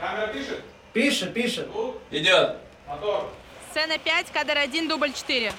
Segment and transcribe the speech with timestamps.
[0.00, 0.62] Камера пишет?
[0.94, 1.68] Пишет, пишет.
[1.74, 2.56] Ну, Идет.
[2.88, 3.30] мотор.
[3.70, 5.52] Сцена 5, кадр 1, дубль 4.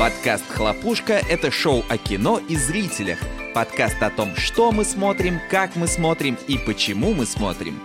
[0.00, 3.18] Подкаст «Хлопушка»— это шоу о кино и зрителях.
[3.54, 7.82] Подкаст о том, что мы смотрим, как мы смотрим и почему мы смотрим.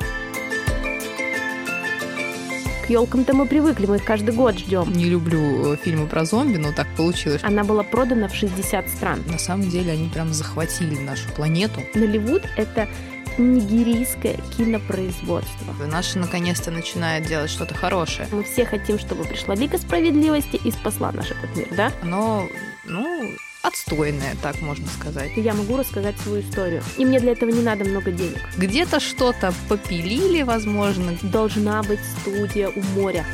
[2.86, 4.94] К елкам-то мы привыкли, мы их каждый год ждем.
[4.94, 7.42] Не люблю э, фильмы про зомби, но так получилось.
[7.44, 9.24] Она была продана в 60 стран.
[9.28, 11.82] На самом деле они прям захватили нашу планету.
[11.94, 12.88] Голливуд— это
[13.38, 15.74] нигерийское кинопроизводство.
[15.86, 18.28] Наши наконец-то начинают делать что-то хорошее.
[18.32, 21.92] Мы все хотим, чтобы пришла Лига Справедливости и спасла наш этот мир, да?
[22.02, 22.48] Оно,
[22.86, 25.32] ну, отстойное, так можно сказать.
[25.36, 26.84] Я могу рассказать свою историю.
[26.98, 28.42] И мне для этого не надо много денег.
[28.58, 31.18] Где-то что-то попилили, возможно.
[31.22, 33.26] Должна быть студия у моря.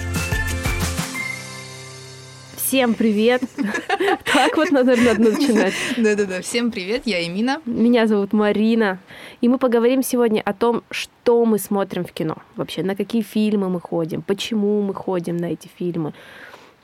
[2.67, 3.41] Всем привет!
[4.33, 5.73] Так вот, наверное, надо начинать.
[5.97, 6.41] Да-да-да.
[6.41, 7.61] Всем привет, я Эмина.
[7.65, 8.99] Меня зовут Марина.
[9.39, 12.35] И мы поговорим сегодня о том, что мы смотрим в кино.
[12.57, 16.13] Вообще, на какие фильмы мы ходим, почему мы ходим на эти фильмы,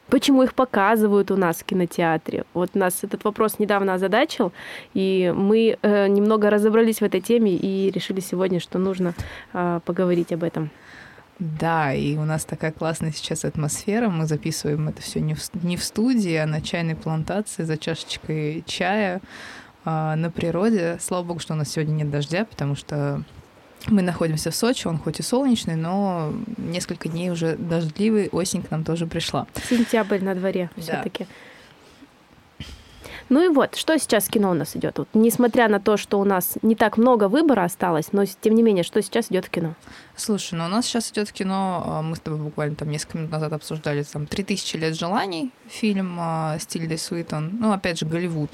[0.07, 2.45] почему их показывают у нас в кинотеатре.
[2.53, 4.53] Вот нас этот вопрос недавно озадачил,
[4.93, 9.13] и мы э, немного разобрались в этой теме и решили сегодня, что нужно
[9.53, 10.69] э, поговорить об этом.
[11.39, 14.09] Да, и у нас такая классная сейчас атмосфера.
[14.09, 18.63] Мы записываем это все не в, не в студии, а на чайной плантации за чашечкой
[18.65, 19.19] чая
[19.83, 20.97] а, на природе.
[21.01, 23.23] Слава богу, что у нас сегодня нет дождя, потому что
[23.87, 28.71] мы находимся в Сочи, он хоть и солнечный, но несколько дней уже дождливый, осень к
[28.71, 29.45] нам тоже пришла.
[29.69, 30.81] Сентябрь на дворе Да.
[30.81, 31.27] все-таки.
[33.33, 34.99] Ну и вот, что сейчас кино у нас идет?
[34.99, 38.61] Вот, несмотря на то, что у нас не так много выбора осталось, но тем не
[38.61, 39.73] менее, что сейчас идет в кино?
[40.15, 43.31] Слушай, ну у нас сейчас идет кино, а, мы с тобой буквально там несколько минут
[43.31, 48.51] назад обсуждали там «3000 лет желаний», фильм а, с Суитон, ну опять же Голливуд.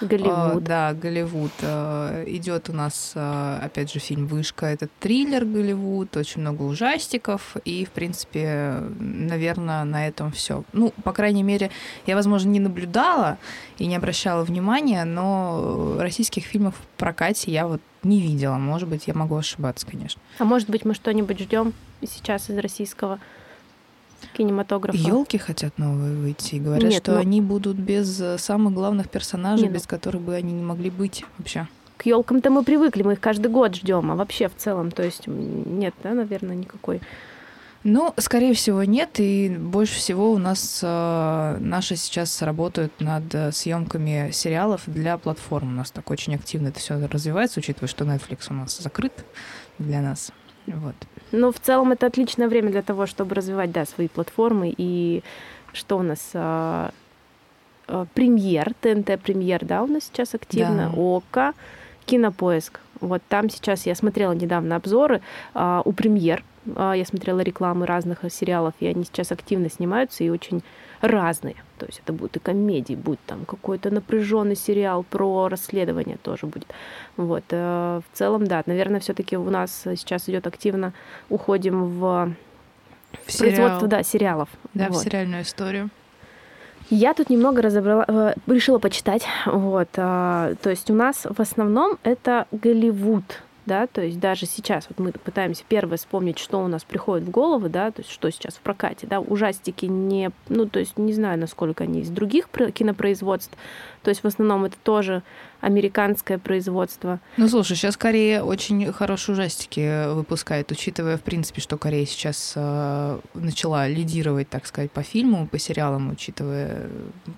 [0.00, 0.64] А, Голливуд.
[0.64, 1.50] да, Голливуд.
[1.62, 4.66] А, Идет у нас, а, опять же, фильм Вышка.
[4.66, 7.56] Это триллер Голливуд, очень много ужастиков.
[7.64, 10.64] И, в принципе, наверное, на этом все.
[10.72, 11.70] Ну, по крайней мере,
[12.06, 13.38] я, возможно, не наблюдала
[13.78, 18.56] и не обращала внимания, но российских фильмов в прокате я вот не видела.
[18.56, 20.20] Может быть, я могу ошибаться, конечно.
[20.38, 21.72] А может быть, мы что-нибудь ждем
[22.06, 23.18] сейчас из российского
[24.36, 24.98] кинематографа?
[24.98, 29.08] Елки хотят новые выйти и говорят, Нет, что ну- они будут без э, самых главных
[29.08, 31.66] персонажей, Не, ну- без которых бы они не могли быть вообще.
[31.96, 35.26] К елкам-то мы привыкли, мы их каждый год ждем, а вообще в целом, то есть
[35.26, 37.00] нет, да, наверное, никакой.
[37.84, 39.18] Ну, скорее всего, нет.
[39.18, 45.68] И больше всего у нас э, наши сейчас работают над э, съемками сериалов для платформ.
[45.72, 49.24] У нас так очень активно это все развивается, учитывая, что Netflix у нас закрыт
[49.78, 50.32] для нас.
[50.76, 50.94] Вот.
[51.32, 54.74] Но в целом это отличное время для того, чтобы развивать, да, свои платформы.
[54.76, 55.22] И
[55.72, 56.30] что у нас?
[56.34, 56.90] а,
[57.86, 60.90] а, Премьер, ТНТ Премьер, да, у нас сейчас активно.
[60.94, 61.00] Да.
[61.00, 61.54] ОКО,
[62.06, 62.80] Кинопоиск.
[63.00, 65.20] Вот там сейчас я смотрела недавно обзоры
[65.54, 66.44] а, у Премьер.
[66.76, 70.62] А, я смотрела рекламы разных сериалов, и они сейчас активно снимаются и очень
[71.00, 71.54] разные.
[71.78, 76.66] То есть это будут и комедии, будет там какой-то напряженный сериал про расследование тоже будет.
[77.16, 77.44] Вот.
[77.50, 80.92] э, В целом, да, наверное, все-таки у нас сейчас идет активно,
[81.28, 82.32] уходим в
[83.12, 83.86] В производство, сериал.
[83.88, 84.48] да, сериалов.
[84.74, 85.02] Да, в Вот.
[85.04, 85.90] сериальную историю.
[86.90, 89.26] Я тут немного разобрала, э, решила почитать.
[89.44, 94.86] Вот, а, то есть у нас в основном это Голливуд, да, то есть даже сейчас
[94.88, 98.30] вот мы пытаемся первое вспомнить, что у нас приходит в голову, да, то есть что
[98.30, 102.48] сейчас в прокате, да, ужастики не, ну, то есть не знаю, насколько они из других
[102.48, 103.56] про- кинопроизводств,
[104.08, 105.22] то есть в основном это тоже
[105.60, 107.20] американское производство.
[107.36, 113.18] Ну, слушай, сейчас Корея очень хорошие ужастики выпускает, учитывая, в принципе, что Корея сейчас э,
[113.34, 116.88] начала лидировать, так сказать, по фильму, по сериалам, учитывая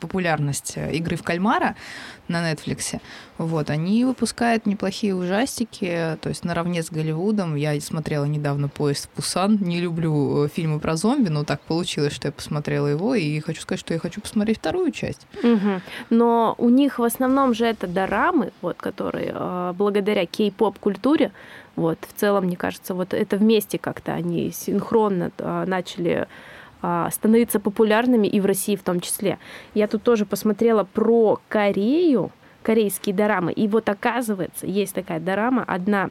[0.00, 1.76] популярность э, игры в кальмара
[2.28, 3.00] на Netflix.
[3.38, 7.56] Вот, они выпускают неплохие ужастики, то есть наравне с Голливудом.
[7.56, 9.58] Я смотрела недавно «Поезд в Пусан».
[9.62, 13.62] Не люблю э, фильмы про зомби, но так получилось, что я посмотрела его, и хочу
[13.62, 15.26] сказать, что я хочу посмотреть вторую часть.
[15.42, 15.80] Мгм.
[16.10, 21.32] Но у них в основном же это дорамы, вот, которые э, благодаря кей-поп культуре,
[21.76, 26.28] вот, в целом, мне кажется, вот это вместе как-то они синхронно э, начали
[26.82, 29.38] э, становиться популярными и в России в том числе.
[29.74, 32.30] Я тут тоже посмотрела про Корею,
[32.62, 36.10] корейские дорамы, и вот оказывается, есть такая дорама, одна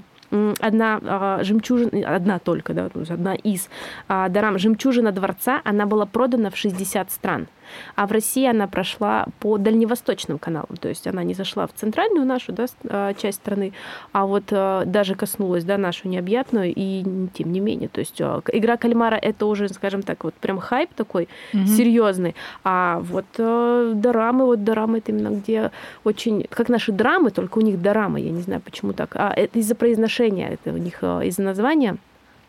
[0.60, 3.68] одна а, жемчужина, одна только, да, одна из
[4.08, 7.48] а, дорам «Жемчужина дворца», она была продана в 60 стран.
[7.96, 12.26] А в России она прошла по дальневосточным каналам, то есть она не зашла в центральную
[12.26, 13.74] нашу да, а, часть страны,
[14.12, 17.90] а вот а, даже коснулась да, нашу необъятную, и тем не менее.
[17.90, 21.66] То есть а, игра кальмара это уже, скажем так, вот прям хайп такой угу.
[21.66, 22.36] серьезный.
[22.64, 25.72] А вот дорамы, вот дорамы это именно где
[26.04, 29.16] очень, как наши драмы, только у них дорамы, я не знаю почему так.
[29.16, 31.98] А это из-за произношения, это у них из-за названия.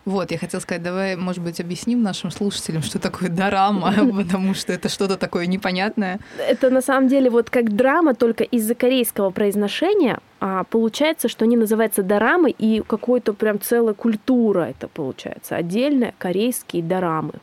[0.04, 4.72] Вот, я хотела сказать, давай, может быть, объясним нашим слушателям, что такое дорама, потому что
[4.72, 6.20] это что-то такое непонятное.
[6.38, 11.56] Это на самом деле вот как драма, только из-за корейского произношения а, получается, что они
[11.56, 17.34] называются дорамы, и какой-то прям целая культура это получается, отдельная корейские дорамы.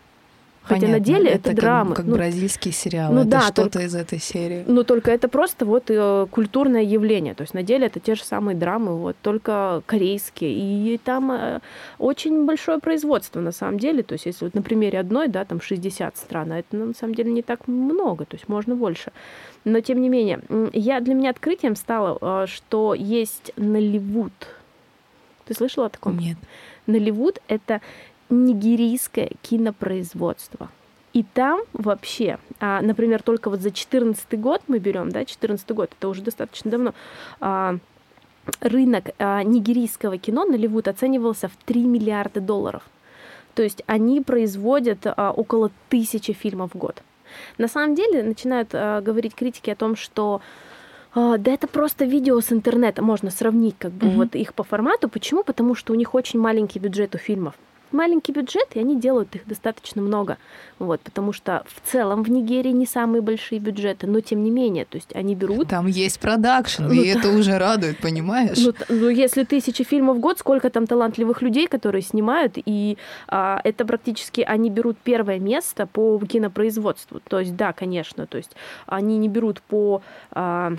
[0.68, 1.90] Хотя на деле это, это драмы.
[1.90, 3.16] Как, как ну, бразильские сериалы.
[3.16, 4.64] Ну, это да, что-то только, из этой серии.
[4.68, 7.34] Ну, только это просто вот э, культурное явление.
[7.34, 10.54] То есть на деле это те же самые драмы, вот, только корейские.
[10.54, 11.60] И там э,
[12.00, 14.04] очень большое производство на самом деле.
[14.04, 17.16] То есть если вот на примере одной, да, там 60 стран, а это на самом
[17.16, 19.12] деле не так много, то есть можно больше.
[19.64, 20.42] Но тем не менее,
[20.74, 24.34] я, для меня открытием стало, э, что есть Наливуд.
[25.46, 26.18] Ты слышала о таком?
[26.18, 26.38] Нет.
[26.88, 27.82] Наливуд— это
[28.30, 30.70] нигерийское кинопроизводство.
[31.14, 35.92] И там вообще, а, например, только вот за 2014 год мы берем, да, 2014 год,
[35.98, 36.94] это уже достаточно давно,
[37.40, 37.78] а,
[38.60, 42.84] рынок а, нигерийского кино Наливуд оценивался в 3 миллиарда долларов.
[43.56, 47.02] То есть они производят а, около тысячи фильмов в год.
[47.58, 50.42] На самом деле начинают а, говорить критики о том, что
[51.16, 54.16] а, да это просто видео с интернета, можно сравнить как бы mm-hmm.
[54.16, 55.10] вот их по формату.
[55.10, 55.44] Почему?
[55.44, 57.56] Потому что у них очень маленький бюджет у фильмов
[57.92, 60.38] маленький бюджет, и они делают их достаточно много.
[60.80, 64.86] Вот, потому что в целом в Нигерии не самые большие бюджеты, но тем не менее,
[64.86, 65.70] то есть они берут...
[65.70, 68.58] Там есть продакшн, ну, и это уже радует, понимаешь?
[68.58, 72.98] Ну, ну, если тысячи фильмов в год, сколько там талантливых людей, которые снимают, и
[73.28, 77.22] а, это практически они берут первое место по кинопроизводству.
[77.28, 78.52] То есть, да, конечно, то есть
[78.86, 80.02] они не берут по...
[80.32, 80.74] А,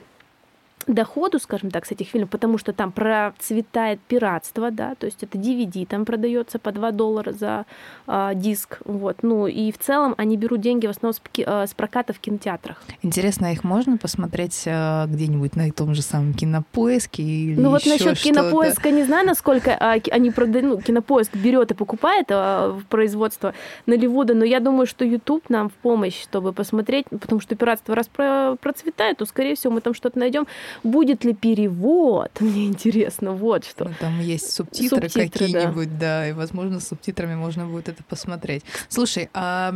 [0.87, 5.39] доходу, скажем так, с этих фильмов, потому что там процветает пиратство, да, то есть это
[5.39, 7.67] DVD там продается по 2 доллара за
[8.07, 11.75] э, диск, вот, ну и в целом они берут деньги в основном с, э, с
[11.75, 12.83] проката в кинотеатрах.
[13.03, 17.85] Интересно, а их можно посмотреть э, где-нибудь на том же самом кинопоиске или Ну вот
[17.87, 22.85] насчет кинопоиска не знаю, насколько э, они продают, ну, кинопоиск берет и покупает э, в
[22.89, 23.55] производство
[23.87, 28.09] Наливуда, но я думаю, что YouTube нам в помощь, чтобы посмотреть, потому что пиратство раз
[28.09, 30.47] процветает, то, скорее всего, мы там что-то найдем.
[30.83, 32.31] Будет ли перевод?
[32.41, 33.85] Мне интересно, вот что.
[33.85, 36.21] Ну, там есть субтитры, субтитры какие-нибудь, да.
[36.21, 38.65] да, и, возможно, с субтитрами можно будет это посмотреть.
[38.89, 39.75] Слушай, а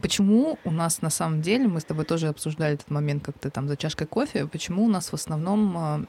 [0.00, 3.68] Почему у нас на самом деле, мы с тобой тоже обсуждали этот момент как-то там
[3.68, 6.04] за чашкой кофе, почему у нас в основном а,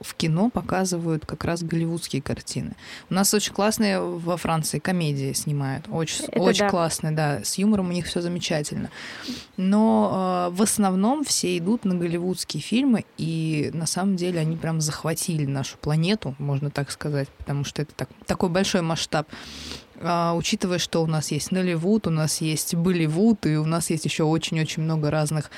[0.00, 2.72] в кино показывают как раз голливудские картины.
[3.10, 5.86] У нас очень классные во Франции комедии снимают.
[5.90, 6.70] Очень, очень да.
[6.70, 7.44] классные, да.
[7.44, 8.90] С юмором у них все замечательно.
[9.56, 14.80] Но э, в основном все идут на голливудские фильмы, и на самом деле они прям
[14.80, 19.28] захватили нашу планету, можно так сказать, потому что это так, такой большой масштаб
[20.02, 24.06] а, учитывая, что у нас есть Нолливуд, у нас есть Болливуд, и у нас есть
[24.06, 25.50] еще очень-очень много разных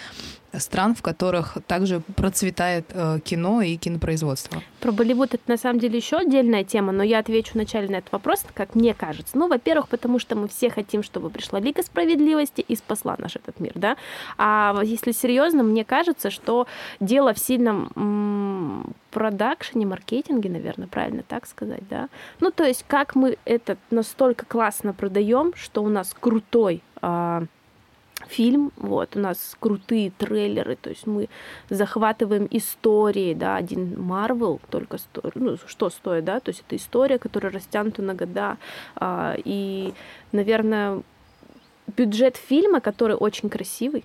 [0.58, 4.62] стран, в которых также процветает э, кино и кинопроизводство.
[4.80, 8.12] Про Болливуд это на самом деле еще отдельная тема, но я отвечу вначале на этот
[8.12, 9.38] вопрос, как мне кажется.
[9.38, 13.60] Ну, во-первых, потому что мы все хотим, чтобы пришла Лига справедливости и спасла наш этот
[13.60, 13.96] мир, да.
[14.38, 16.66] А если серьезно, мне кажется, что
[17.00, 22.08] дело в сильном продакшене, маркетинге, наверное, правильно так сказать, да.
[22.40, 27.44] Ну, то есть, как мы это настолько классно продаем, что у нас крутой а,
[28.32, 31.28] фильм, вот, у нас крутые трейлеры, то есть мы
[31.68, 37.18] захватываем истории, да, один Марвел только стоит, ну, что стоит, да, то есть это история,
[37.18, 38.56] которая растянута на года,
[38.96, 39.92] а, и,
[40.32, 41.02] наверное,
[41.96, 44.04] бюджет фильма, который очень красивый,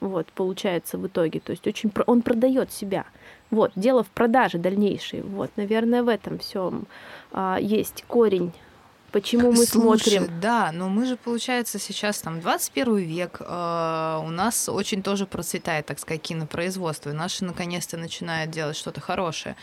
[0.00, 3.04] вот, получается в итоге, то есть очень, он продает себя,
[3.50, 6.86] вот, дело в продаже дальнейшей, вот, наверное, в этом всем
[7.32, 8.52] а, есть корень
[9.14, 10.40] почему мы Слушай, смотрим.
[10.40, 15.86] Да, но мы же, получается, сейчас там 21 век, э, у нас очень тоже процветает,
[15.86, 19.54] так сказать, кинопроизводство, и наши наконец-то начинают делать что-то хорошее.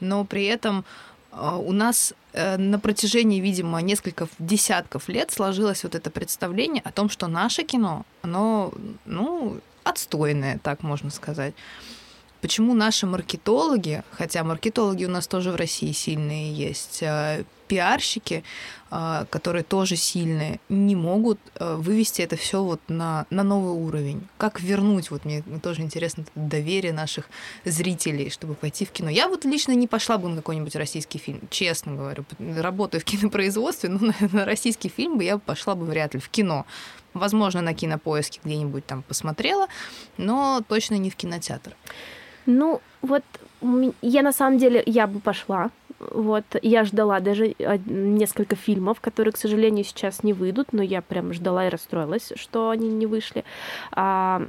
[0.00, 0.84] Но при этом
[1.32, 6.92] э, у нас э, на протяжении, видимо, нескольких десятков лет сложилось вот это представление о
[6.92, 8.72] том, что наше кино, оно,
[9.06, 11.54] ну, отстойное, так можно сказать.
[12.42, 17.02] Почему наши маркетологи, хотя маркетологи у нас тоже в России сильные есть,
[17.68, 18.42] пиарщики,
[18.90, 24.26] а, которые тоже сильные, не могут а, вывести это все вот на, на новый уровень.
[24.38, 27.28] Как вернуть, вот мне тоже интересно, доверие наших
[27.64, 29.10] зрителей, чтобы пойти в кино.
[29.10, 32.24] Я вот лично не пошла бы на какой-нибудь российский фильм, честно говорю.
[32.38, 36.30] Работаю в кинопроизводстве, но на, на российский фильм бы я пошла бы вряд ли в
[36.30, 36.64] кино.
[37.12, 39.66] Возможно, на кинопоиске где-нибудь там посмотрела,
[40.16, 41.74] но точно не в кинотеатр.
[42.46, 43.22] Ну, вот
[44.00, 47.54] я на самом деле, я бы пошла, вот, я ждала даже
[47.86, 52.70] несколько фильмов, которые, к сожалению, сейчас не выйдут, но я прям ждала и расстроилась, что
[52.70, 53.44] они не вышли.
[53.92, 54.42] А,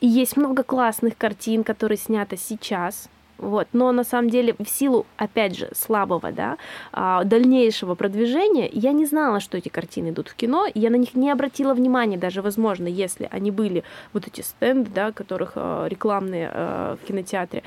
[0.00, 3.68] и есть много классных картин, которые сняты сейчас, вот.
[3.72, 6.58] Но на самом деле в силу, опять же, слабого, да,
[6.92, 11.14] а, дальнейшего продвижения, я не знала, что эти картины идут в кино, я на них
[11.14, 16.50] не обратила внимания, даже, возможно, если они были вот эти стенды, да, которых а, рекламные
[16.50, 17.62] в кинотеатре.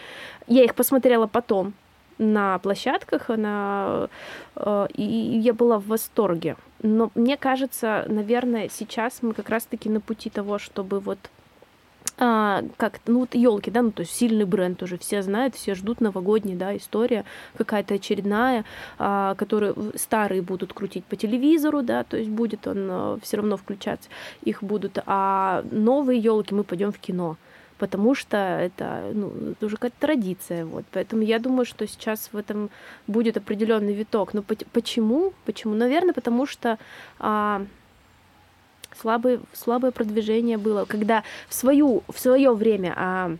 [0.48, 1.74] Я их посмотрела потом,
[2.18, 4.10] на площадках, на...
[4.94, 6.56] и я была в восторге.
[6.82, 11.18] Но мне кажется, наверное, сейчас мы как раз-таки на пути того, чтобы вот
[12.18, 15.74] а, как ну вот елки, да, ну то есть сильный бренд уже все знают, все
[15.74, 17.26] ждут новогодний, да, история
[17.58, 18.66] какая-то очередная,
[19.00, 23.58] а, которую старые будут крутить по телевизору, да, то есть будет он а, все равно
[23.58, 24.10] включаться,
[24.44, 27.38] их будут, а новые елки мы пойдем в кино
[27.78, 30.66] потому что это, ну, уже какая-то традиция.
[30.66, 30.86] Вот.
[30.92, 32.70] Поэтому я думаю, что сейчас в этом
[33.08, 34.34] будет определенный виток.
[34.34, 35.34] Но почему?
[35.46, 35.74] Почему?
[35.76, 36.78] Наверное, потому что
[37.20, 37.66] а,
[39.00, 43.38] слабое, слабое продвижение было, когда в, свою, в свое время а,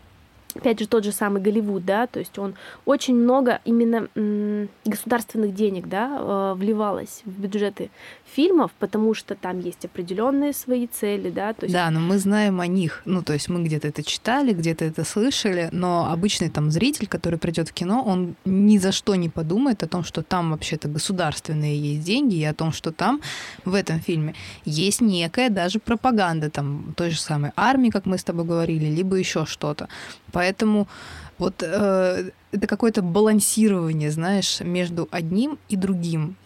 [0.54, 4.08] опять же, тот же самый Голливуд, да, то есть он очень много именно
[4.84, 7.90] государственных денег, да, э, вливалось в бюджеты
[8.34, 11.52] фильмов, потому что там есть определенные свои цели, да.
[11.52, 11.72] То есть...
[11.72, 15.04] Да, но мы знаем о них, ну, то есть мы где-то это читали, где-то это
[15.04, 19.82] слышали, но обычный там зритель, который придет в кино, он ни за что не подумает
[19.82, 23.20] о том, что там вообще-то государственные есть деньги, и о том, что там
[23.64, 24.34] в этом фильме
[24.64, 29.16] есть некая даже пропаганда там той же самой армии, как мы с тобой говорили, либо
[29.16, 29.88] еще что-то.
[30.32, 30.43] Поэтому
[31.38, 36.36] вот э, это какое-то балансирование, знаешь, между одним и другим.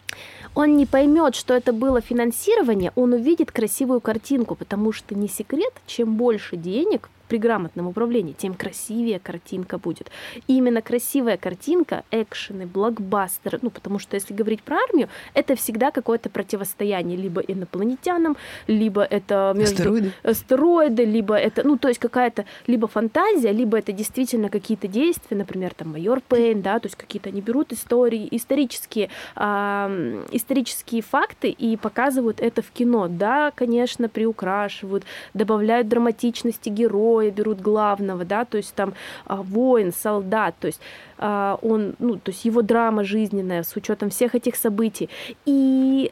[0.55, 5.73] Он не поймет, что это было финансирование, он увидит красивую картинку, потому что не секрет,
[5.85, 10.11] чем больше денег при грамотном управлении, тем красивее картинка будет.
[10.47, 15.91] И именно красивая картинка, экшены, блокбастеры, ну, потому что если говорить про армию, это всегда
[15.91, 18.35] какое-то противостояние либо инопланетянам,
[18.67, 23.91] либо это между астероиды, астероиды либо это, ну, то есть какая-то либо фантазия, либо это
[23.91, 29.09] действительно какие-то действия, например, там майор Пейн, да, то есть какие-то они берут истории, исторические,
[29.35, 33.07] э, исторические факты и показывают это в кино.
[33.07, 38.93] Да, конечно, приукрашивают, добавляют драматичности героя, героя берут главного, да, то есть там
[39.25, 40.81] а, воин, солдат, то есть
[41.17, 45.09] а, он, ну, то есть его драма жизненная с учетом всех этих событий.
[45.45, 46.11] И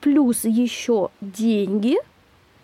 [0.00, 1.96] плюс еще деньги,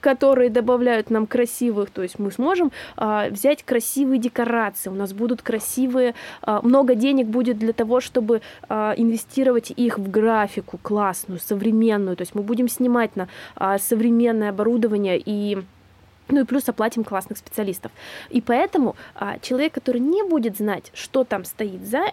[0.01, 5.43] которые добавляют нам красивых, то есть мы сможем а, взять красивые декорации, у нас будут
[5.43, 12.17] красивые, а, много денег будет для того, чтобы а, инвестировать их в графику классную, современную,
[12.17, 15.63] то есть мы будем снимать на а, современное оборудование и
[16.33, 17.93] ну и плюс оплатим классных специалистов.
[18.31, 22.13] И поэтому а, человек, который не будет знать, что там стоит за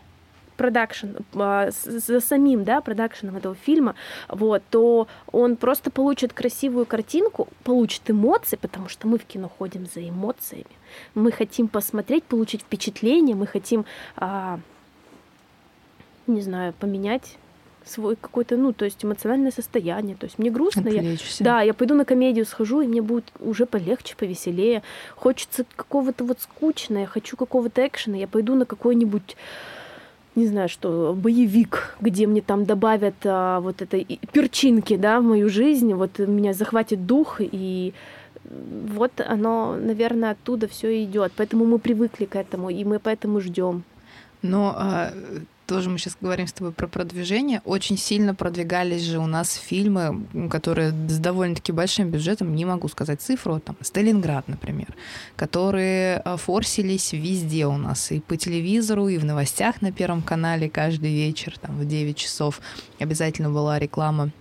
[0.57, 3.95] продакшн, а, за самим, да, продакшеном этого фильма,
[4.27, 9.85] вот, то он просто получит красивую картинку, получит эмоции, потому что мы в кино ходим
[9.85, 10.65] за эмоциями.
[11.15, 13.85] Мы хотим посмотреть, получить впечатление, мы хотим,
[14.17, 14.59] а,
[16.27, 17.38] не знаю, поменять
[17.86, 20.15] свой какой-то, ну, то есть эмоциональное состояние.
[20.15, 20.88] То есть мне грустно.
[20.89, 24.83] Я, да, я пойду на комедию схожу, и мне будет уже полегче, повеселее.
[25.15, 29.36] Хочется какого-то вот скучного, я хочу какого-то экшена, я пойду на какой-нибудь
[30.36, 35.50] не знаю, что боевик, где мне там добавят а, вот этой перчинки, да, в мою
[35.50, 37.93] жизнь, вот меня захватит дух и
[38.50, 41.33] вот оно, наверное, оттуда все идет.
[41.36, 43.83] Поэтому мы привыкли к этому, и мы поэтому ждем.
[44.41, 45.12] Но а,
[45.69, 50.25] тоже мы сейчас говорим с тобой про продвижение, очень сильно продвигались же у нас фильмы,
[50.49, 54.95] которые с довольно-таки большим бюджетом, не могу сказать цифру, там, Сталинград, например,
[55.35, 60.71] которые э, форсились везде у нас, и по телевизору, и в новостях на Первом канале
[60.71, 62.61] каждый вечер, там, в 9 часов.
[62.97, 64.31] Обязательно была реклама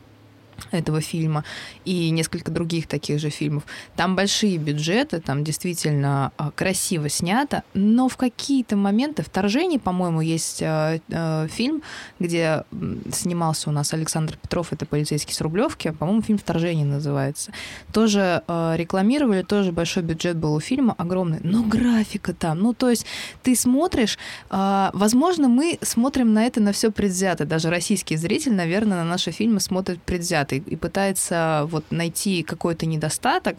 [0.71, 1.45] этого фильма
[1.85, 3.65] и несколько других таких же фильмов.
[3.97, 10.63] Там большие бюджеты, там действительно а, красиво снято, но в какие-то моменты вторжение, по-моему, есть
[10.63, 11.83] э, э, фильм,
[12.19, 12.65] где
[13.13, 17.53] снимался у нас Александр Петров, это полицейский с Рублевки, по-моему, фильм «Вторжение» называется.
[17.93, 22.91] Тоже э, рекламировали, тоже большой бюджет был у фильма, огромный, но графика там, ну то
[22.91, 23.07] есть
[23.43, 24.19] ты смотришь,
[24.51, 29.31] э, возможно, мы смотрим на это на все предвзято, даже российский зритель, наверное, на наши
[29.31, 33.59] фильмы смотрит предвзято и, пытается вот найти какой-то недостаток,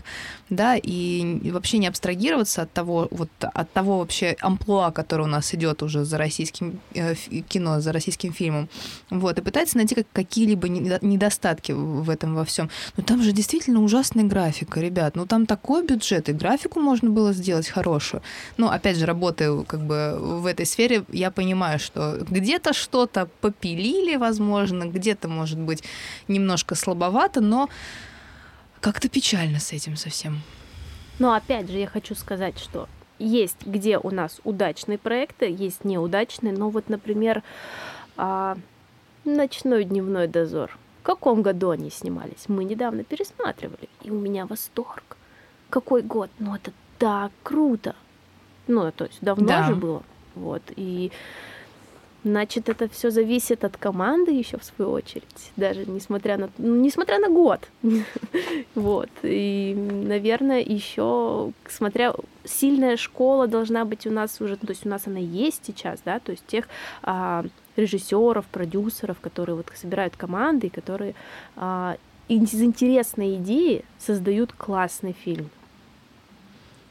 [0.50, 5.53] да, и вообще не абстрагироваться от того, вот от того вообще амплуа, который у нас
[5.53, 7.15] идет уже за российским э,
[7.48, 8.69] кино, за российским фильмом,
[9.10, 12.69] вот, и пытается найти какие-либо недостатки в этом во всем.
[12.98, 17.34] Но там же действительно ужасная графика, ребят, ну там такой бюджет, и графику можно было
[17.34, 18.22] сделать хорошую.
[18.58, 24.15] Но, опять же, работая как бы в этой сфере, я понимаю, что где-то что-то попилили,
[24.15, 25.84] возможно, где-то, может быть,
[26.27, 27.69] немножко слабовато, но
[28.79, 30.41] как-то печально с этим совсем.
[31.19, 32.88] Но опять же, я хочу сказать, что
[33.19, 36.53] есть где у нас удачные проекты, есть неудачные.
[36.53, 37.43] Но вот, например,
[38.17, 38.57] а,
[39.25, 40.77] «Ночной дневной дозор».
[41.01, 42.45] В каком году они снимались?
[42.48, 45.17] Мы недавно пересматривали, и у меня восторг.
[45.69, 46.29] Какой год?
[46.39, 47.95] Ну, это так круто.
[48.67, 49.63] Ну, то есть давно да.
[49.63, 50.03] же было.
[50.36, 50.62] Вот.
[50.75, 51.12] И
[52.23, 57.17] Значит, это все зависит от команды еще в свою очередь, даже несмотря на, ну, несмотря
[57.17, 57.69] на год.
[58.75, 59.09] вот.
[59.23, 65.07] И, наверное, еще, смотря, сильная школа должна быть у нас уже, то есть у нас
[65.07, 66.67] она есть сейчас, да, то есть тех
[67.03, 67.45] а,
[67.77, 71.15] режиссеров, продюсеров, которые вот собирают команды, и которые
[71.55, 71.95] а,
[72.27, 75.49] из интересной идеи создают классный фильм.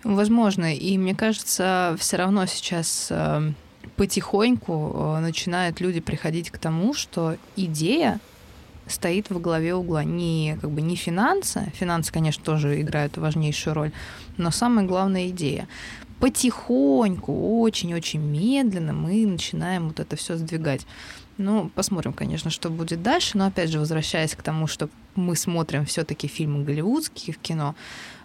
[0.05, 3.51] Возможно, и мне кажется, все равно сейчас э,
[3.97, 8.21] потихоньку э, начинают люди приходить к тому, что идея
[8.87, 10.05] стоит во главе угла.
[10.05, 13.93] Не, как бы, не финансы, финансы, конечно, тоже играют важнейшую роль,
[14.37, 15.69] но самая главная идея.
[16.21, 20.85] Потихоньку, очень-очень медленно мы начинаем вот это все сдвигать.
[21.37, 23.39] Ну, посмотрим, конечно, что будет дальше.
[23.39, 27.77] Но опять же, возвращаясь к тому, что мы смотрим все-таки фильмы голливудские в кино,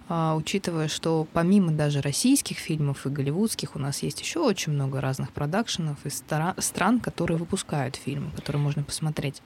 [0.10, 5.31] учитывая, что помимо даже российских фильмов и голливудских, у нас есть еще очень много разных
[5.31, 6.24] продакшенов из
[6.57, 9.41] стран, которые выпускают фильмы, которые можно посмотреть.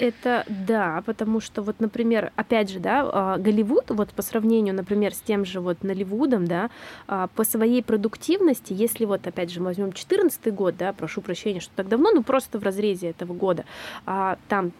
[0.00, 5.12] Это да, потому что вот, например, опять же, да, а, Голливуд, вот по сравнению, например,
[5.12, 6.70] с тем же вот Наливудом, да,
[7.06, 11.60] а, по своей продуктивности, если вот, опять же, мы возьмем 2014 год, да, прошу прощения,
[11.60, 13.66] что так давно, ну просто в разрезе этого года,
[14.06, 14.72] там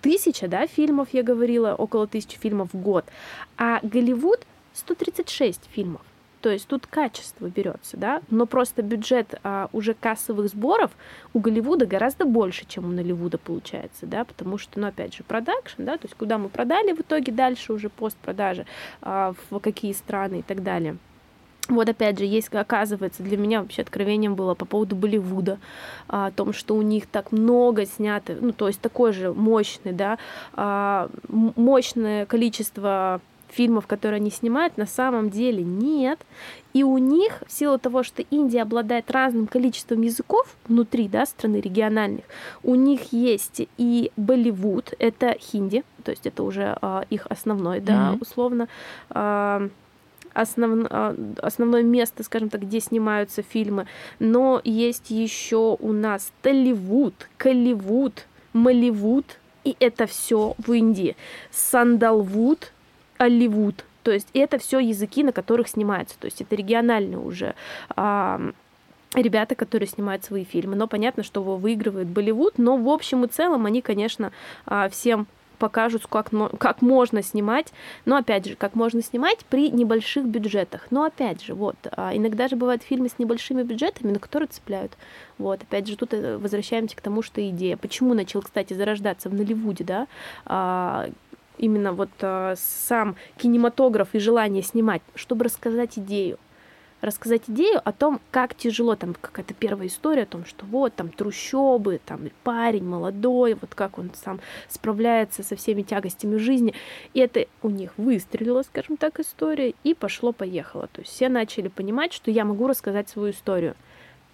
[0.00, 3.04] тысяча, да, фильмов, я говорила, около тысячи фильмов в год,
[3.56, 4.46] а Голливуд
[4.76, 6.02] 136 фильмов.
[6.42, 10.92] То есть тут качество берется, да, но просто бюджет а, уже кассовых сборов
[11.34, 15.82] у Голливуда гораздо больше, чем у Наливуда получается, да, потому что, ну, опять же, продакшн,
[15.82, 18.64] да, то есть куда мы продали в итоге дальше уже постпродажи,
[19.02, 20.98] а, в какие страны и так далее.
[21.68, 25.58] Вот опять же, есть, оказывается, для меня вообще откровением было по поводу Болливуда,
[26.06, 30.18] о том, что у них так много снято, ну, то есть такое же мощный, да,
[30.52, 36.18] а, мощное количество фильмов, которые они снимают, на самом деле нет.
[36.72, 41.56] И у них, в силу того, что Индия обладает разным количеством языков внутри да, страны
[41.60, 42.24] региональных,
[42.62, 48.12] у них есть и Болливуд, это хинди, то есть это уже э, их основной, да,
[48.12, 48.18] mm-hmm.
[48.20, 48.68] условно.
[49.10, 49.68] Э,
[50.36, 50.86] основ,
[51.40, 53.86] основное место, скажем так, где снимаются фильмы.
[54.18, 61.16] Но есть еще у нас Толливуд, Колливуд, Малливуд, и это все в Индии.
[61.50, 62.72] Сандалвуд,
[63.18, 63.84] Алливуд.
[64.02, 66.16] То есть это все языки, на которых снимается.
[66.18, 67.54] То есть это региональные уже
[69.14, 70.76] ребята, которые снимают свои фильмы.
[70.76, 74.32] Но понятно, что его выигрывает Болливуд, но в общем и целом они, конечно,
[74.66, 75.26] а, всем
[75.58, 77.72] покажут, как, как можно снимать,
[78.04, 80.86] но опять же, как можно снимать при небольших бюджетах.
[80.90, 84.92] Но опять же, вот, а, иногда же бывают фильмы с небольшими бюджетами, но которые цепляют.
[85.38, 87.76] Вот, опять же, тут э, возвращаемся к тому, что идея.
[87.76, 90.06] Почему начал, кстати, зарождаться в Наливуде, да,
[90.44, 91.08] а,
[91.58, 96.38] именно вот э, сам кинематограф и желание снимать, чтобы рассказать идею.
[97.02, 101.10] Рассказать идею о том, как тяжело, там какая-то первая история о том, что вот там
[101.10, 106.74] трущобы, там парень молодой, вот как он сам справляется со всеми тягостями жизни.
[107.12, 110.88] И это у них выстрелила, скажем так, история, и пошло-поехало.
[110.88, 113.76] То есть все начали понимать, что я могу рассказать свою историю.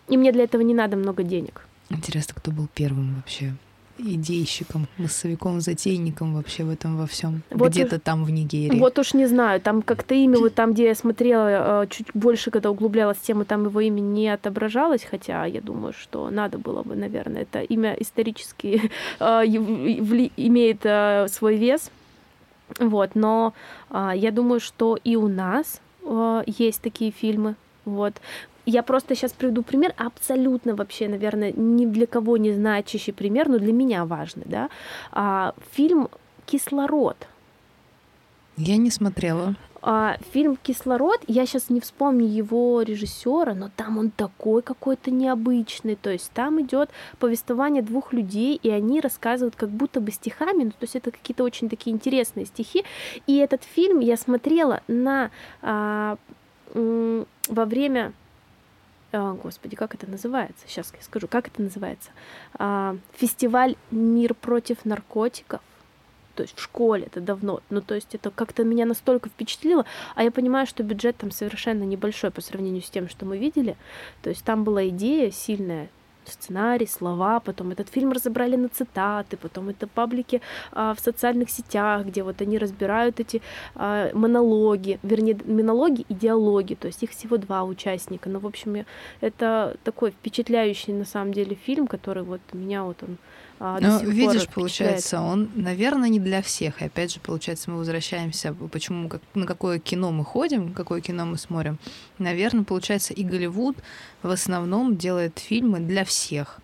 [0.08, 1.66] И мне для этого не надо много денег.
[1.90, 3.54] Интересно, кто был первым вообще
[4.04, 7.42] идейщиком, массовиком, затейником вообще в этом во всем.
[7.50, 8.78] Вот Где-то уж, там в Нигерии.
[8.78, 12.50] Вот уж не знаю, там как-то имя, вот там, где я смотрела, э, чуть больше,
[12.50, 16.82] когда углублялась в тему, там его имя не отображалось, хотя я думаю, что надо было
[16.82, 21.90] бы, наверное, это имя исторически э, имеет э, свой вес.
[22.78, 23.52] Вот, но
[23.90, 25.82] я думаю, что и у нас
[26.46, 27.54] есть такие фильмы.
[27.84, 28.14] Вот.
[28.64, 33.58] Я просто сейчас приведу пример, абсолютно вообще, наверное, ни для кого не значащий пример, но
[33.58, 34.70] для меня важный, да.
[35.10, 36.08] А, фильм
[36.46, 37.16] «Кислород».
[38.56, 39.56] Я не смотрела.
[39.84, 45.96] А, фильм «Кислород», я сейчас не вспомню его режиссера, но там он такой какой-то необычный.
[45.96, 50.70] То есть там идет повествование двух людей, и они рассказывают как будто бы стихами, ну,
[50.70, 52.84] то есть это какие-то очень такие интересные стихи.
[53.26, 56.16] И этот фильм я смотрела на а,
[56.74, 58.12] во время
[59.12, 60.64] господи, как это называется?
[60.66, 62.10] Сейчас я скажу, как это называется?
[62.54, 65.60] А, фестиваль «Мир против наркотиков»
[66.34, 70.24] то есть в школе это давно, ну то есть это как-то меня настолько впечатлило, а
[70.24, 73.76] я понимаю, что бюджет там совершенно небольшой по сравнению с тем, что мы видели,
[74.22, 75.90] то есть там была идея сильная,
[76.30, 80.40] сценарий, слова, потом этот фильм разобрали на цитаты, потом это паблики
[80.72, 83.42] а, в социальных сетях, где вот они разбирают эти
[83.74, 88.28] а, монологи, вернее, монологи и диалоги, то есть их всего два участника.
[88.28, 88.84] Ну, в общем,
[89.20, 93.16] это такой впечатляющий на самом деле фильм, который вот меня вот он
[93.80, 96.82] ну, видишь, получается, он, наверное, не для всех.
[96.82, 101.26] И опять же, получается, мы возвращаемся, почему, как, на какое кино мы ходим, какое кино
[101.26, 101.78] мы смотрим.
[102.18, 103.76] Наверное, получается, и Голливуд
[104.22, 106.58] в основном делает фильмы для всех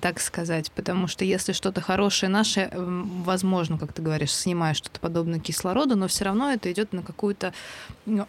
[0.00, 5.40] так сказать, потому что если что-то хорошее наше, возможно, как ты говоришь, снимаешь что-то подобное
[5.40, 7.54] кислороду, но все равно это идет на какую-то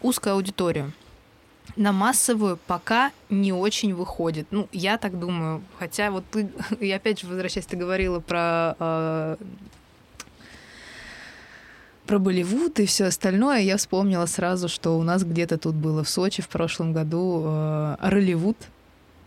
[0.01, 0.93] узкую аудиторию
[1.75, 4.47] на массовую пока не очень выходит.
[4.51, 5.61] Ну, я так думаю.
[5.79, 6.49] Хотя вот ты,
[6.79, 9.35] и опять же, возвращаясь, ты говорила про э,
[12.05, 16.09] про Болливуд и все остальное, я вспомнила сразу, что у нас где-то тут было в
[16.09, 18.57] Сочи в прошлом году э, Ролливуд,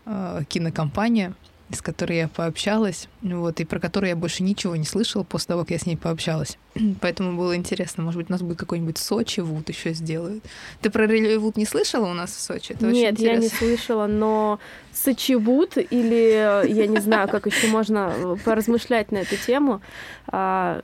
[0.05, 1.33] э, кинокомпания,
[1.71, 5.61] с которой я пообщалась, вот, и про которую я больше ничего не слышала после того,
[5.61, 6.57] как я с ней пообщалась.
[7.01, 10.43] Поэтому было интересно, может быть, у нас будет какой-нибудь Сочи Вуд еще сделают.
[10.81, 12.73] Ты про Вуд не слышала у нас в Сочи?
[12.73, 14.59] Это Нет, я не слышала, но
[14.93, 19.81] Сочи Вуд или я не знаю, как еще можно э, поразмышлять на эту тему.
[20.27, 20.81] А,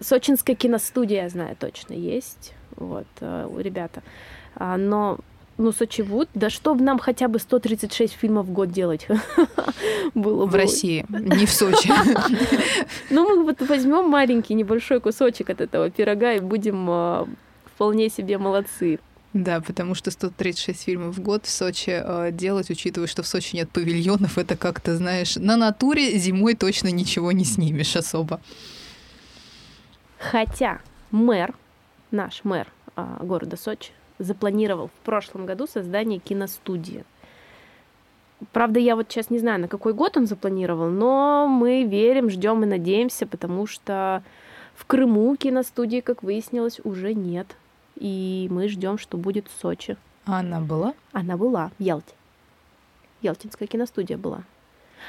[0.00, 2.52] Сочинская киностудия, я знаю, точно есть.
[2.76, 4.02] Вот, э, ребята.
[4.54, 5.18] А, но
[5.58, 9.06] ну, Сочи Вуд, да чтобы нам хотя бы 136 фильмов в год делать
[10.14, 11.92] было В России, не в Сочи.
[13.10, 17.28] Ну, мы вот возьмем маленький небольшой кусочек от этого пирога и будем а,
[17.64, 18.98] вполне себе молодцы.
[19.32, 23.56] Да, потому что 136 фильмов в год в Сочи э, делать, учитывая, что в Сочи
[23.56, 28.40] нет павильонов, это как-то, знаешь, на натуре зимой точно ничего не снимешь особо.
[30.18, 31.54] Хотя мэр,
[32.10, 32.66] наш мэр
[32.96, 37.04] э, города Сочи, запланировал в прошлом году создание киностудии.
[38.52, 42.62] Правда, я вот сейчас не знаю, на какой год он запланировал, но мы верим, ждем
[42.64, 44.22] и надеемся, потому что
[44.74, 47.56] в Крыму киностудии, как выяснилось, уже нет.
[47.94, 49.96] И мы ждем, что будет в Сочи.
[50.26, 50.92] А она была?
[51.12, 52.14] Она была в Ялте.
[53.22, 54.42] Ялтинская киностудия была.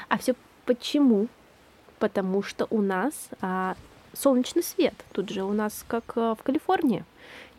[0.08, 1.28] А все почему?
[1.98, 3.76] Потому что у нас а,
[4.14, 4.94] солнечный свет.
[5.12, 7.04] Тут же у нас как а, в Калифорнии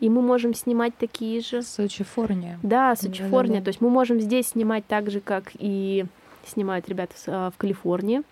[0.00, 1.62] и мы можем снимать такие же.
[1.62, 2.58] Сочи-Форния.
[2.62, 3.56] Да, Сочи-Форния.
[3.56, 6.06] Да, да, То есть мы можем здесь снимать так же, как и
[6.46, 8.22] снимают ребята в, а, в Калифорнии.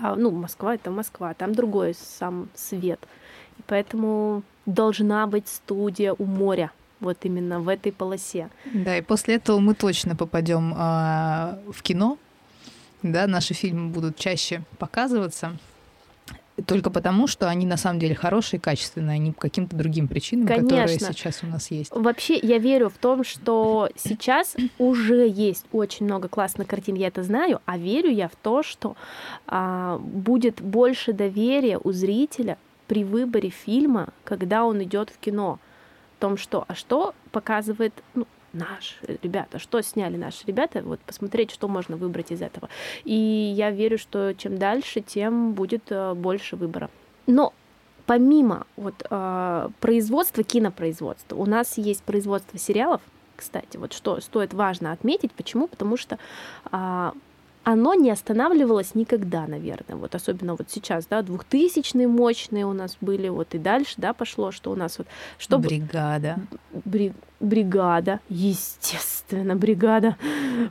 [0.00, 3.00] А, ну, Москва это Москва, там другой сам свет.
[3.58, 8.50] И поэтому должна быть студия у моря вот именно в этой полосе.
[8.72, 12.18] Да, и после этого мы точно попадем э, в кино.
[13.02, 15.56] Да, наши фильмы будут чаще показываться
[16.66, 20.46] только потому, что они на самом деле хорошие, качественные, а не по каким-то другим причинам,
[20.46, 20.68] Конечно.
[20.68, 21.90] которые сейчас у нас есть.
[21.94, 27.22] Вообще, я верю в том, что сейчас уже есть очень много классных картин, я это
[27.22, 28.96] знаю, а верю я в то, что
[29.46, 35.58] а, будет больше доверия у зрителя при выборе фильма, когда он идет в кино.
[36.16, 41.50] В том, что, а что показывает ну, наши ребята, что сняли наши ребята, вот посмотреть,
[41.50, 42.68] что можно выбрать из этого.
[43.04, 46.90] И я верю, что чем дальше, тем будет э, больше выбора.
[47.26, 47.52] Но
[48.06, 53.02] помимо вот э, производства, кинопроизводства, у нас есть производство сериалов,
[53.36, 55.68] кстати, вот что стоит важно отметить, почему?
[55.68, 56.18] Потому что
[56.72, 57.12] э,
[57.64, 63.28] оно не останавливалось никогда, наверное, вот особенно вот сейчас, да, двухтысячные мощные у нас были,
[63.28, 65.06] вот и дальше, да, пошло, что у нас вот,
[65.36, 66.38] что бригада,
[66.72, 67.12] бри...
[67.40, 70.16] Бригада, естественно, бригада.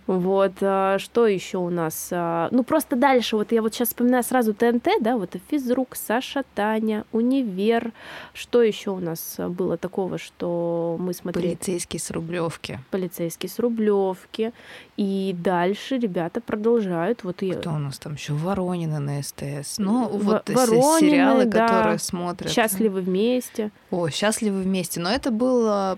[0.05, 2.09] Вот, а, что еще у нас?
[2.11, 6.43] А, ну, просто дальше, вот я вот сейчас вспоминаю сразу ТНТ, да, вот физрук, Саша,
[6.55, 7.93] Таня, Универ.
[8.33, 11.55] Что еще у нас было такого, что мы смотрели?
[11.55, 12.79] Полицейский с Рублевки.
[12.91, 14.51] Полицейский с Рублевки.
[14.97, 17.23] И дальше ребята продолжают.
[17.23, 17.53] Вот я...
[17.55, 18.33] Кто у нас там еще?
[18.33, 19.77] Воронина на СТС.
[19.77, 21.67] Ну, В- вот Воронины, сериалы, да.
[21.67, 22.51] которые смотрят.
[22.51, 23.71] Счастливы вместе.
[23.91, 24.99] О, счастливы вместе.
[24.99, 25.97] Но это был, а,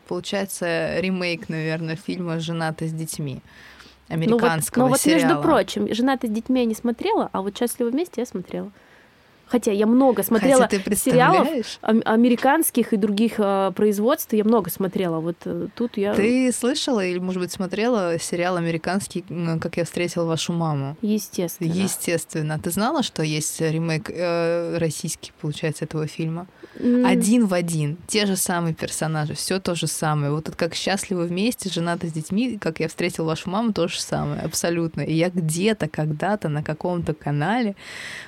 [0.60, 3.42] получается, ремейк, наверное, фильма Женаты с детьми.
[4.10, 5.28] Ну вот, Американского но вот, сериала.
[5.28, 8.72] между прочим, «Женаты с детьми» я не смотрела, а вот «Счастливы вместе» я смотрела.
[9.50, 11.48] Хотя я много смотрела сериалов
[11.82, 15.20] американских и других э, производств, я много смотрела.
[15.20, 16.14] Вот э, тут я...
[16.14, 19.26] Ты слышала или, может быть, смотрела сериал американский
[19.60, 20.98] «Как я встретил вашу маму»?
[21.02, 21.72] Естественно.
[21.72, 22.60] Естественно.
[22.60, 26.48] Ты знала, что есть ремейк э, российский, получается, этого фильма?
[26.80, 27.98] М, Один в один.
[28.08, 30.32] Те же самые персонажи, все то же самое.
[30.32, 34.00] Вот это как счастливы вместе, женаты с детьми, как я встретил вашу маму, то же
[34.00, 35.02] самое, абсолютно.
[35.02, 37.76] И я где-то, когда-то на каком-то канале,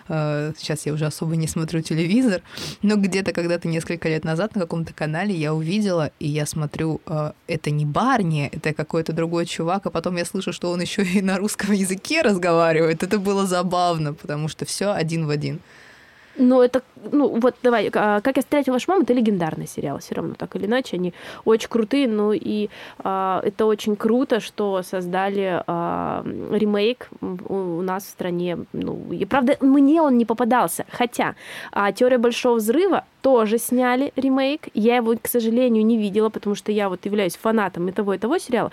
[0.08, 2.42] э, сейчас я уже особо не смотрю телевизор,
[2.82, 7.32] но где-то когда-то несколько лет назад на каком-то канале я увидела, и я смотрю, э,
[7.48, 11.22] это не Барни, это какой-то другой чувак, а потом я слышу, что он еще и
[11.22, 13.04] на русском языке разговаривает.
[13.04, 15.60] Это было забавно, потому что все один в один.
[16.38, 20.16] Ну, это, ну, вот давай, а, «Как я встретила вашу маму»— это легендарный сериал, все
[20.16, 21.14] равно, так или иначе, они
[21.44, 28.06] очень крутые, ну, и а, это очень круто, что создали а, ремейк у, у нас
[28.06, 31.36] в стране, ну, и, правда, мне он не попадался, хотя
[31.72, 36.72] а, «Теория большого взрыва» тоже сняли ремейк, я его, к сожалению, не видела, потому что
[36.72, 38.72] я вот являюсь фанатом и того, и того сериала,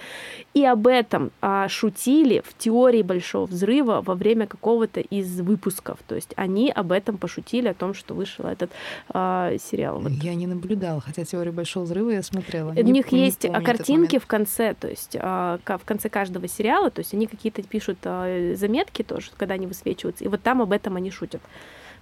[0.54, 6.14] и об этом а, шутили в «Теории большого взрыва» во время какого-то из выпусков, то
[6.14, 8.70] есть они об этом пошутили, о том, что вышел этот
[9.08, 10.00] а, сериал.
[10.00, 10.12] Вот.
[10.12, 12.70] Я не наблюдала, хотя теорию большого взрыва я смотрела.
[12.70, 16.46] У Не них не есть помню картинки в конце, то есть а, в конце каждого
[16.48, 20.62] сериала, то есть они какие-то пишут а, заметки тоже, когда они высвечиваются, и вот там
[20.62, 21.42] об этом они шутят.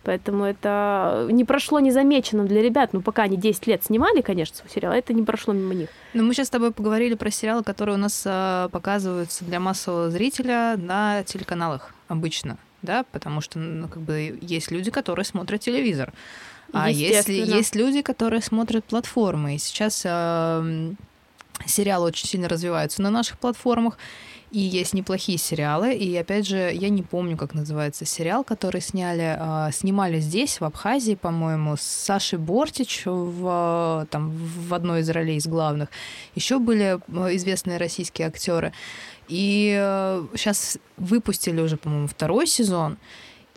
[0.06, 2.92] Поэтому это не прошло незамеченным для ребят.
[2.92, 5.88] Ну, пока они 10 лет снимали, конечно, свой сериал, это не прошло мимо них.
[6.14, 10.10] Ну, мы сейчас с тобой поговорили про сериалы, которые у нас а, показываются для массового
[10.10, 16.12] зрителя на телеканалах обычно, да, потому что, ну, как бы есть люди, которые смотрят телевизор.
[16.72, 17.56] А Естественно.
[17.56, 20.96] есть люди, которые смотрят платформы, и сейчас м,
[21.64, 23.98] сериалы очень сильно развиваются на наших платформах,
[24.50, 25.94] и есть неплохие сериалы.
[25.94, 29.36] И опять же, я не помню, как называется сериал, который сняли.
[29.38, 35.10] а, снимали здесь, в Абхазии, по-моему, с Сашей Бортич в, а, там, в одной из
[35.10, 35.88] ролей из главных.
[36.34, 36.98] Еще были
[37.34, 38.72] известные российские актеры.
[39.28, 39.74] И
[40.34, 42.96] сейчас выпустили уже, по-моему, второй сезон.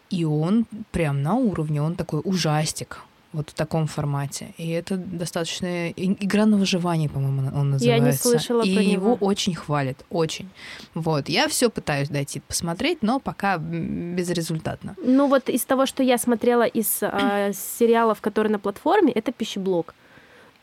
[0.10, 3.00] И он прям на уровне, он такой ужастик.
[3.32, 4.56] Вот в таком формате.
[4.58, 5.92] И это достаточно...
[5.92, 7.86] Игра на выживание, по-моему, он называется.
[7.86, 9.18] Я не слышала И про его него.
[9.22, 10.50] очень хвалят, очень.
[10.96, 11.30] Вот.
[11.30, 14.96] Я все пытаюсь дойти посмотреть, но пока безрезультатно.
[15.04, 19.94] Ну, вот из того, что я смотрела из а, сериалов, которые на платформе, это пищеблок.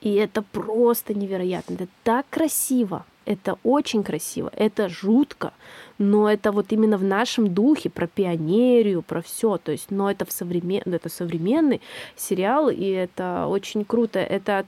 [0.01, 1.75] И это просто невероятно.
[1.75, 3.05] Это так красиво.
[3.27, 4.51] Это очень красиво.
[4.57, 5.53] Это жутко.
[5.99, 9.59] Но это вот именно в нашем духе, про пионерию, про все.
[9.59, 10.83] То есть, но это в современ...
[10.87, 11.81] это современный
[12.17, 14.21] сериал, и это очень круто.
[14.21, 14.65] Это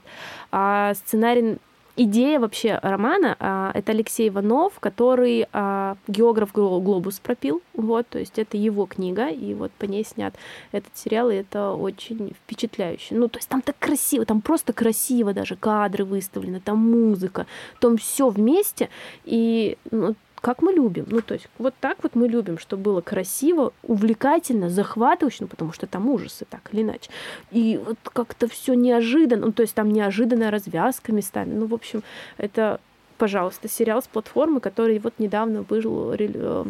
[0.51, 1.59] а, сценарий
[2.01, 8.39] Идея вообще романа а, это Алексей Иванов, который а, географ Глобус пропил, вот, то есть
[8.39, 10.33] это его книга, и вот по ней снят
[10.71, 13.17] этот сериал, и это очень впечатляюще.
[13.17, 17.49] Ну, то есть там так красиво, там просто красиво даже кадры выставлены, там музыка,
[17.81, 18.91] там все вместе,
[19.25, 21.07] и ну, как мы любим.
[21.09, 25.73] Ну, то есть вот так вот мы любим, чтобы было красиво, увлекательно, захватывающе, ну, потому
[25.73, 27.11] что там ужасы, так или иначе.
[27.51, 31.55] И вот как-то все неожиданно, ну, то есть там неожиданная развязка местами.
[31.55, 32.03] Ну, в общем,
[32.37, 32.81] это,
[33.17, 36.65] пожалуйста, сериал с платформы, который вот недавно вышел, э,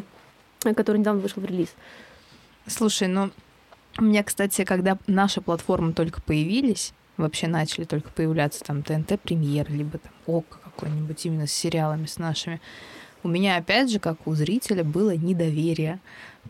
[0.75, 1.75] который недавно вышел в релиз.
[2.67, 3.31] Слушай, ну,
[3.99, 9.71] у меня, кстати, когда наши платформы только появились, вообще начали только появляться там ТНТ Премьер,
[9.71, 12.61] либо там ОК какой-нибудь именно с сериалами с нашими,
[13.23, 15.99] у меня опять же, как у зрителя, было недоверие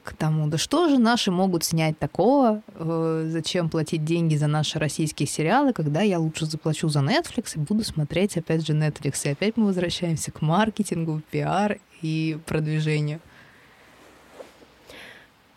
[0.05, 4.79] к тому, да что же наши могут снять такого, э, зачем платить деньги за наши
[4.79, 9.21] российские сериалы, когда я лучше заплачу за Netflix и буду смотреть опять же Netflix.
[9.25, 13.21] И опять мы возвращаемся к маркетингу, пиар и продвижению.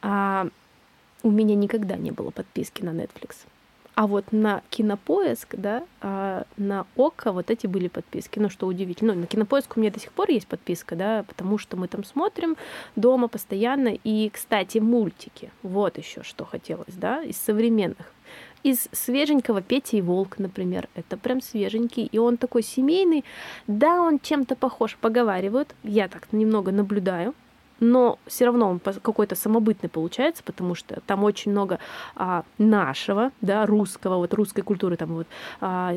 [0.02, 0.48] А
[1.24, 3.46] у меня никогда не было подписки на Netflix.
[3.94, 8.40] А вот на Кинопоиск, да, а на ОКО вот эти были подписки.
[8.40, 9.14] Ну, что удивительно.
[9.14, 12.04] Ну, на Кинопоиск у меня до сих пор есть подписка, да, потому что мы там
[12.04, 12.56] смотрим
[12.96, 13.98] дома постоянно.
[14.04, 15.52] И, кстати, мультики.
[15.62, 18.14] Вот еще что хотелось, да, из современных.
[18.64, 20.88] Из свеженького Петя и Волк, например.
[20.96, 22.06] Это прям свеженький.
[22.06, 23.26] И он такой семейный.
[23.68, 25.76] Да, он чем-то похож, поговаривают.
[25.84, 27.34] Я так немного наблюдаю
[27.82, 31.80] но все равно он какой-то самобытный получается, потому что там очень много
[32.16, 35.28] а, нашего, да, русского, вот русской культуры, там вот
[35.60, 35.92] а,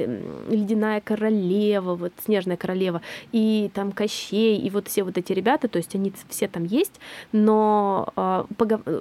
[0.48, 5.76] ледяная королева, вот снежная королева, и там Кощей, и вот все вот эти ребята, то
[5.76, 6.98] есть они все там есть,
[7.32, 8.46] но а,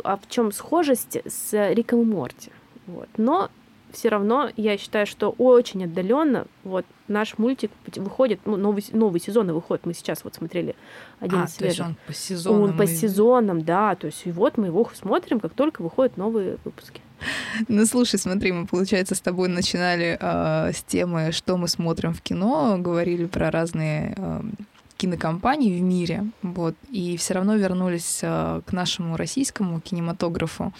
[0.03, 2.51] а в чем схожесть с Риком и Морти?
[2.85, 3.07] Вот.
[3.15, 3.49] Но
[3.93, 9.51] все равно я считаю, что очень отдаленно вот наш мультик выходит, ну, новый, новый сезон
[9.51, 9.85] выходит.
[9.85, 10.75] Мы сейчас вот смотрели
[11.19, 11.59] один а, свежий.
[11.59, 12.61] То есть он по сезонам.
[12.63, 13.95] Он по сезонам, да.
[13.95, 17.01] То есть и вот мы его смотрим, как только выходят новые выпуски.
[17.67, 22.21] Ну, слушай, смотри, мы, получается, с тобой начинали э, с темы, что мы смотрим в
[22.21, 24.41] кино, говорили про разные э,
[24.97, 30.73] кинокомпаний в мире, вот, и все равно вернулись э, к нашему российскому кинематографу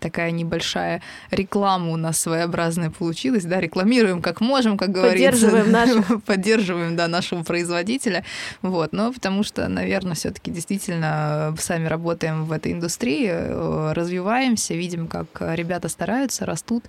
[0.00, 5.40] такая небольшая реклама у нас своеобразная получилась, да, рекламируем как можем, как говорится.
[5.40, 6.18] Поддерживаем нашего.
[6.26, 8.24] Поддерживаем, да, нашего производителя,
[8.62, 14.74] вот, но потому что, наверное, все таки действительно сами работаем в этой индустрии, э, развиваемся,
[14.74, 16.84] видим, как ребята стараются, растут,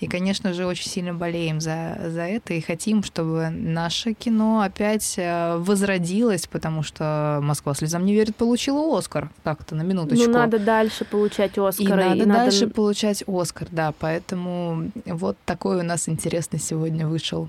[0.00, 5.14] и, конечно же, очень сильно болеем за, за это и хотим, чтобы наше кино опять
[5.16, 10.26] э, возродилось, потому что «Москва слезам не верит» получила Оскар, так-то на минуточку.
[10.26, 11.84] Ну, надо дальше получать Оскары.
[11.84, 13.92] И надо, и надо дальше получать Оскар, да.
[13.98, 17.48] Поэтому вот такой у нас интересный сегодня вышел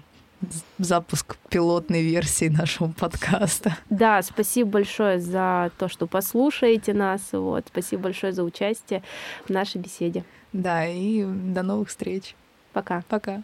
[0.77, 3.77] запуск пилотной версии нашего подкаста.
[3.89, 7.21] Да, спасибо большое за то, что послушаете нас.
[7.31, 9.01] Вот, спасибо большое за участие
[9.45, 10.23] в нашей беседе.
[10.53, 12.35] Да, и до новых встреч.
[12.73, 13.03] Пока.
[13.07, 13.41] Пока.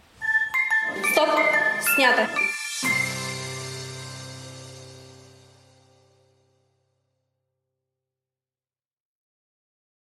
[1.13, 1.29] Стоп,
[1.95, 2.27] снято.